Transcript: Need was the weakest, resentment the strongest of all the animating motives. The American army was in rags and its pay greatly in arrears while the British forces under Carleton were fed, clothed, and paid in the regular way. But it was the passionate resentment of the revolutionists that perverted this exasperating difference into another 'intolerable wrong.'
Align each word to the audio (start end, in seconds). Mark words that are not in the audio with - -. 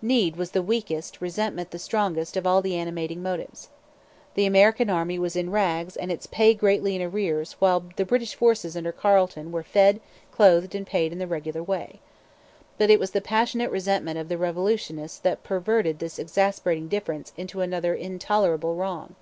Need 0.00 0.36
was 0.36 0.52
the 0.52 0.62
weakest, 0.62 1.20
resentment 1.20 1.70
the 1.70 1.78
strongest 1.78 2.38
of 2.38 2.46
all 2.46 2.62
the 2.62 2.74
animating 2.74 3.22
motives. 3.22 3.68
The 4.32 4.46
American 4.46 4.88
army 4.88 5.18
was 5.18 5.36
in 5.36 5.50
rags 5.50 5.94
and 5.94 6.10
its 6.10 6.26
pay 6.26 6.54
greatly 6.54 6.96
in 6.96 7.02
arrears 7.02 7.52
while 7.58 7.84
the 7.96 8.06
British 8.06 8.34
forces 8.34 8.78
under 8.78 8.92
Carleton 8.92 9.52
were 9.52 9.62
fed, 9.62 10.00
clothed, 10.30 10.74
and 10.74 10.86
paid 10.86 11.12
in 11.12 11.18
the 11.18 11.26
regular 11.26 11.62
way. 11.62 12.00
But 12.78 12.88
it 12.88 12.98
was 12.98 13.10
the 13.10 13.20
passionate 13.20 13.70
resentment 13.70 14.18
of 14.18 14.30
the 14.30 14.38
revolutionists 14.38 15.18
that 15.18 15.44
perverted 15.44 15.98
this 15.98 16.18
exasperating 16.18 16.88
difference 16.88 17.34
into 17.36 17.60
another 17.60 17.92
'intolerable 17.94 18.76
wrong.' 18.76 19.16